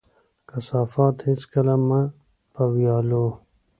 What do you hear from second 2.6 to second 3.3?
ويالو،